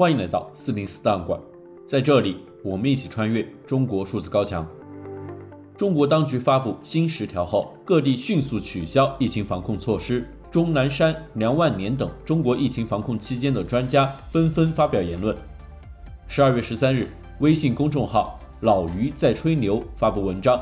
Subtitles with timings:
[0.00, 1.38] 欢迎来到四零四档案馆，
[1.84, 4.66] 在这里，我们一起穿越中国数字高墙。
[5.76, 10.26] 中国当局发布新十条后，各地迅速取消疫情防控措施。
[10.50, 15.36] 钟南山、梁万年等中国疫情防控期间的专家纷纷发表言论。
[16.28, 17.06] 十二月十三日，
[17.40, 20.58] 微信公众号“老于在吹牛”发布文章，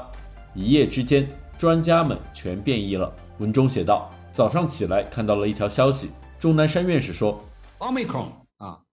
[0.52, 3.14] 一夜之间，专家们全变异了。
[3.38, 6.10] 文中写道：“早上起来看到了一条消息，
[6.40, 7.40] 钟南山院士说
[7.78, 8.32] ，Omicron 啊，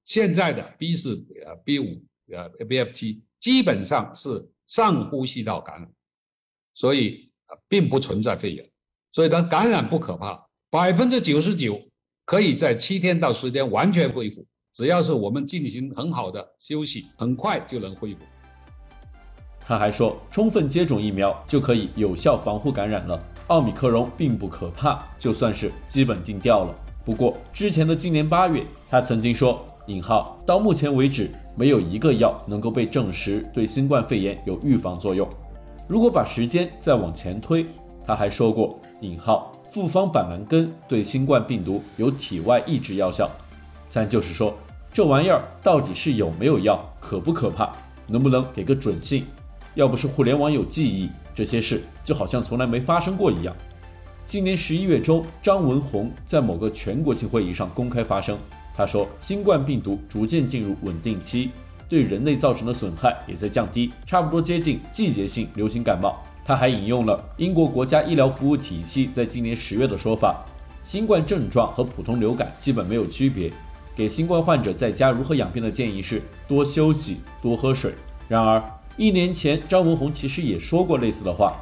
[0.05, 2.01] 现在的 B 四、呃 B 五、
[2.31, 5.91] 呃 BF 七基本上是上呼吸道感染。”
[6.77, 7.31] 所以
[7.69, 8.69] 并不存在肺炎，
[9.13, 11.81] 所以它感染不可怕，百分之九十九
[12.25, 18.19] 可以在七天到十天完全恢复，只要是我们进行很好的休息，很快就能恢复。
[19.61, 23.17] 他还说，充分接种疫苗就可以有效防护感染了，
[23.47, 26.77] 奥密克戎并不可怕，就算是基本定调了。
[27.05, 35.27] 不过之前的今年八月，他曾经说“引号到目前为止没有一个药能够被证实对新冠肺炎有预防作用”。
[35.87, 37.65] 如果把时间再往前推，
[38.03, 43.29] 他还说过“引号复方板蓝根对新冠病毒有体外抑制药效”，
[43.87, 44.55] 咱就是说，
[44.91, 47.71] 这玩意儿到底是有没有药，可不可怕，
[48.07, 49.25] 能不能给个准信？
[49.75, 53.55] 要不是互联网有记忆，这些事就好像从来没发生过一样。
[54.25, 58.37] 今年十一月中，张文宏在某个全国性会议上公开发声，
[58.75, 61.51] 他说，新冠病毒逐渐进入稳定期。
[61.87, 66.19] 对人类造成的损害也在降低，差不多接近季节性流行感冒。
[66.43, 70.43] 他还引用了英国国家医疗服务体系在今年十月的说法：
[70.83, 73.53] 新冠症状和普通流感基本没有区别。
[73.95, 77.93] 给新冠患者在家如何养病的建议是多休息、多喝水。
[78.27, 78.61] 然而，
[78.97, 81.55] 一年前张文宏其实也说过类似的话，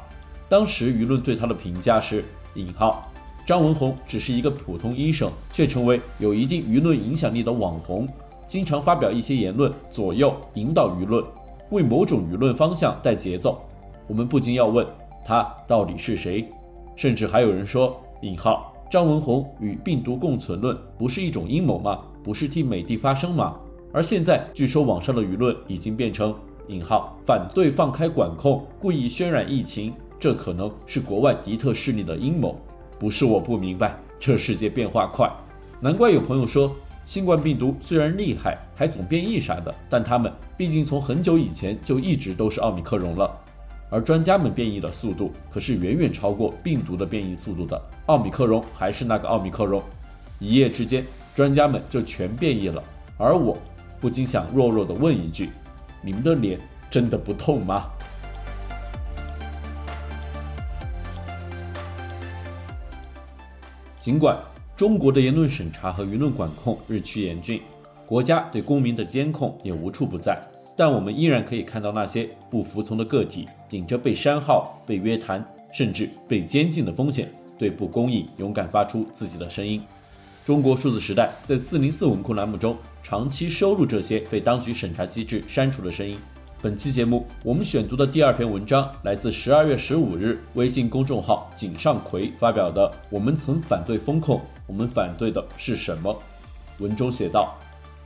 [0.48, 3.12] 当时舆论对他的评价是：引号，
[3.46, 8.08] 张文宏只是一个普通医生，却成为有一定舆论影响力的网红。
[8.46, 11.22] 经常发表一些言论，左右引导舆论，
[11.70, 13.62] 为某种舆论方向带节奏。
[14.06, 14.86] 我们不禁要问，
[15.24, 16.48] 他到底是谁？
[16.96, 22.00] 甚至还有人说：“引号张文宏与病毒共存论不是一种阴谋吗？
[22.22, 23.56] 不是替美帝发声吗？”
[23.92, 26.34] 而现在，据说网上的舆论已经变成
[26.68, 32.58] “引号反对放开管控，故意渲染疫情，这可能是国外敌特势力的阴谋。”
[33.04, 35.30] 不是我不明白，这世界变化快，
[35.78, 36.74] 难怪有朋友说。
[37.04, 43.30] 新冠病毒虽然厉害，还总变异啥的，但他们毕竟从很久以前就一直都是奥密克戎了。
[43.90, 47.78] 而专家们变异的速度可是远远超过病毒的变异速度的。
[48.06, 49.82] 奥密克戎还是那个奥密克戎，
[50.38, 51.04] 一夜之间
[51.34, 52.82] 专家们就全变异了。
[53.18, 53.58] 而我
[54.00, 55.50] 不禁想弱弱的问一句：
[56.00, 57.84] 你们的脸真的不痛吗？
[64.04, 64.38] 尽管。
[64.76, 67.62] 中国的言论审查和舆论管控日趋严峻，
[68.04, 70.38] 国家对公民的监控也无处不在，
[70.76, 79.80] 但我们依然可以看到那些不服从的个体，顶着被删号、被约谈，甚至被监禁的风险，对不公义勇敢发出自己的声音。
[80.44, 86.18] 中国数字时代在四零四文库栏目中长期收录这些被当局审查机制删除的声音。
[86.64, 92.90] 本期节目，我们选读的第二篇文章来自十二月十五日微信公众号“井上葵”发表的。
[93.10, 96.18] 我们曾反对风控，我们反对的是什么？
[96.78, 97.54] 文中写道：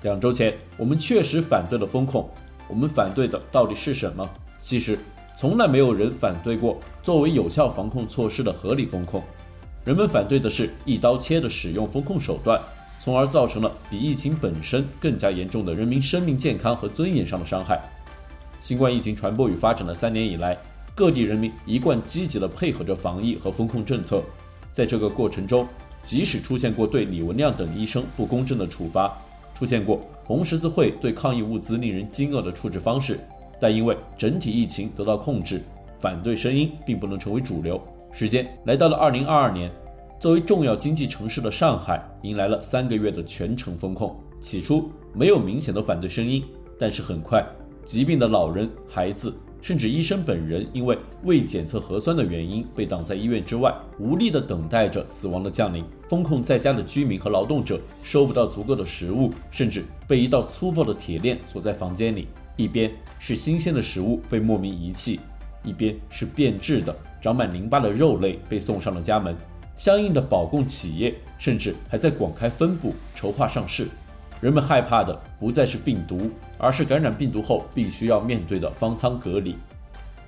[0.02, 2.28] 两周前，我们确实反对了风控，
[2.66, 4.28] 我们反对的到底是什么？
[4.58, 4.98] 其实，
[5.36, 9.22] 从来没有人反对过作为有效防控措施的合理风控。
[9.84, 12.60] 人们反对的是一刀切的使用风控手段，
[12.98, 17.80] 从而造成了比疫情本身更加严重的人民生命健康和尊严上的伤害。
[18.60, 20.56] 新冠疫情传播与发展的三年以来，
[20.94, 24.22] 各地人民一贯积极地配合着防疫和封控政策。
[24.72, 25.66] 在这个过程中，
[26.02, 29.16] 即使出现过对李文亮等医生不公正的处罚，
[29.54, 33.20] 出现过红十字会对抗疫物资令人惊愕的处置方式，
[33.60, 35.62] 但因为整体疫情得到控制，
[36.00, 37.80] 反对声音并不能成为主流。
[38.10, 39.70] 时间来到了二零二二年，
[40.18, 44.16] 作为重要经济城市的上海，迎来了三个月的全城封控。
[44.40, 46.44] 起初没有明显的反对声音，
[46.78, 47.44] 但是很快。
[47.88, 55.82] 疾病的老人、孩子，甚至医生本人，因为未检测核酸的原因，被挡在医院之外，无力地等待着死亡的降临。
[56.06, 62.28] 封控在家的居民和劳动者收不到足够的食物，甚至被一道粗暴的铁链锁在房间里。
[62.58, 65.18] 一边是新鲜的食物被莫名遗弃，
[65.64, 69.34] 一边是变质的、长满淋巴的肉类被送上了家门。
[69.78, 73.88] 相应的保供企业甚至还在广开分部，筹划上市。
[74.40, 79.56] 人们害怕的不再是病毒，而是感染病毒后必须要面对的方舱隔离。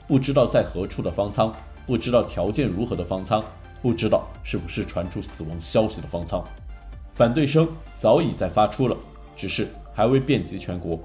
[0.08, 1.54] 不知道在何处的方舱，
[1.86, 3.42] 不知道条件如何的方舱，
[3.80, 6.44] 不知道是不是传出死亡消息的方舱。
[7.12, 8.96] 反对声早已在发出了，
[9.36, 10.98] 只是还未遍及全国。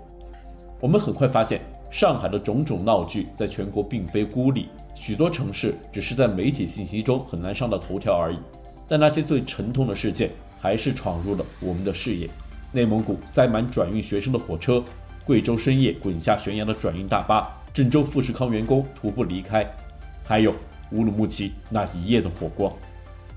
[0.80, 1.62] 我们很快发现，
[1.92, 8.40] 上海的种种闹剧在全国并非孤立，许多城市只是在媒体信息中很难上到头条而已。
[8.88, 12.30] 但那些最沉痛的事件还是闯入了我们的视野：
[12.72, 14.84] 内蒙古塞满转运学生的火车，
[15.24, 19.66] 贵州深夜滚下悬崖的转运大巴，郑州富士康员工徒步离开，
[20.24, 20.54] 还有
[20.92, 22.72] 乌鲁木齐那一夜的火光。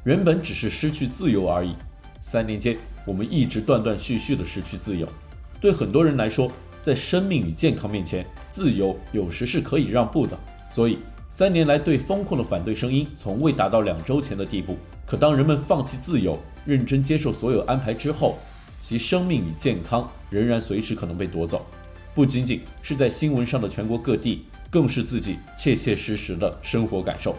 [0.04, 1.74] 原本只是失去自由而已，
[2.20, 5.08] 三年间我们一直断断续续的失去自由。
[5.60, 10.38] 对很多人来说，在生命与健康面前，自由有时是可以让步的。
[10.70, 10.98] 所以
[11.28, 14.76] 三年来对封控的反对声音从未达到两周前的地步。
[15.06, 18.38] 可当人们放弃自由，认真接受所有安排之后，
[18.80, 21.66] 其生命与健康仍然随时可能被夺走。
[22.14, 27.34] 不仅仅是在新闻上的全国各地，更是自己切切实实的生活感受。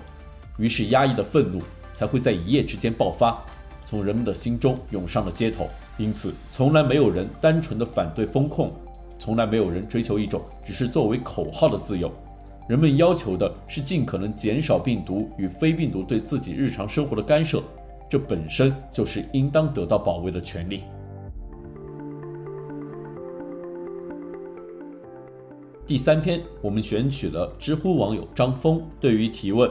[0.57, 1.61] 于是压抑的愤怒。
[1.91, 3.37] 才会在一夜之间爆发，
[3.83, 5.67] 从人们的心中涌上了街头。
[5.97, 8.71] 因此，从来没有人单纯的反对封控，
[9.17, 12.09] 从来没有人追求一种只是作为口号的自由。
[12.69, 17.61] 人们要求的是尽可能减少病毒与非病毒对自己日常生活的干涉，
[18.09, 20.83] 这本身就是应当得到保卫的权利。
[25.89, 29.67] 第三篇，我们选取了知乎网友张峰对于提问。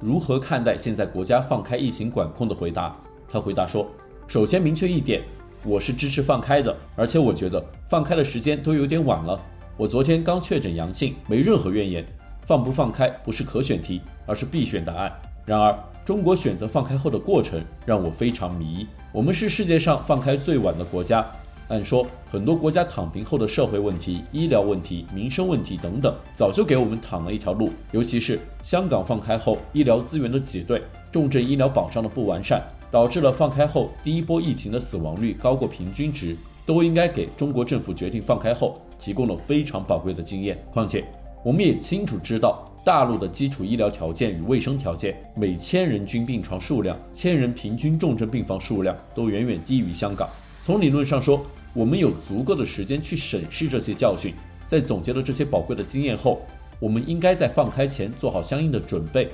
[0.00, 3.00] 如何看待现在国家放开疫情管控的回答？
[3.28, 3.88] 他回答说
[4.26, 5.22] ：“首先明确一点，
[5.62, 9.40] 我是支持放开的，而且我觉得放开的时间都有点晚了。
[9.76, 12.04] 我昨天刚确诊阳性，没任何怨言。
[12.42, 15.12] 放不放开不是可选题，而是必选答案。
[15.46, 15.72] 然而，
[16.04, 18.88] 中国选择放开后的过程让我非常迷。
[19.12, 21.24] 我们是世界上放开最晚的国家。”
[21.70, 27.70] 按说，很多国家躺平后的社会问题、医疗问题、民生问题等等，早就给我们躺了一条路。
[27.92, 30.82] 尤其是香港放开后，医疗资源的挤兑、
[31.12, 36.36] 重症医疗保障的不完善，导致了放开后第一波疫情的死亡率高过平均值，
[36.66, 40.58] 都应该给中国政府决定放开后提供了非常宝贵的经验。
[40.72, 41.04] 况且，
[41.44, 50.28] 我们也清楚知道，大陆的基础医疗条件与卫生条件，每千人均病床数量、千人平均重症病房数量都远远低于香港。
[50.60, 51.40] 从理论上说，
[51.72, 54.34] 我们有足够的时间去审视这些教训，
[54.66, 56.42] 在总结了这些宝贵的经验后，
[56.78, 59.30] 我们应该在放开前做好相应的准备，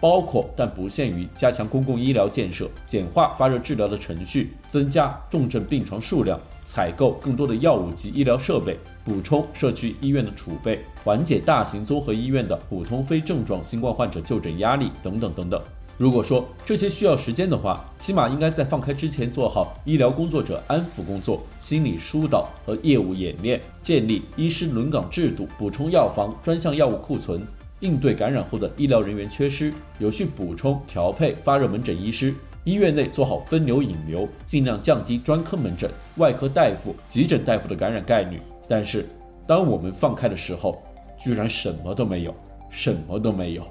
[0.00, 15.62] 包括但不限于加强公共医疗建设、简化发热治疗的程序、增加重症病床数量、采购更多的药物及医疗设备、补充社区医院的储备、缓解大型综合医院的普通非症状新冠患者就诊压力等等等等。
[15.98, 27.44] 如果说这些需要时间的话，起码应该在放开之前做好医疗工作者安抚工作、心理疏导和业务演练，建立医师轮岗制度，补充药房专项药物库存，
[27.80, 38.40] 应对感染后的医疗人员缺失，有序补充调配发热门诊医师，医院内做好分流引流，尽量降低专科门诊、外科大夫、急诊大夫的感染概率。
[38.68, 39.04] 但是，
[39.48, 40.80] 当我们放开的时候，
[41.18, 42.32] 居然什么都没有，
[42.70, 43.64] 什么都没有，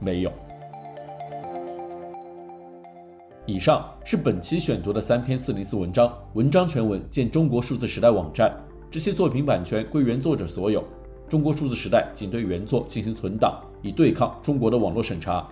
[0.00, 0.32] 没有。
[3.48, 8.52] 以上是本期选读的三篇四零四文章，文章全文见中国数字时代网站。
[8.90, 10.82] 这些作品版权归原作者所有。
[11.28, 15.46] 中国数字时代仅对原作进行存档，以对抗中国的网络审查。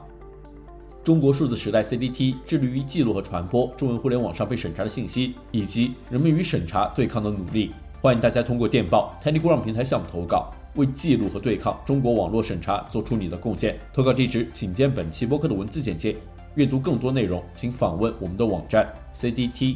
[1.04, 7.70] 中国数字时代 CDT 致力于记录和传播中文互联网上被审查的信息，以及人们与审查对抗的努力。
[8.00, 13.78] 欢迎大家通过电报 Telegram 平台项目投稿，为记录和对抗中国网络审查做出你的贡献。
[13.92, 16.16] 投稿地址请见本期播客的文字简介。
[16.54, 19.74] 阅读更多内容，请访问我们的网站 cdt.media。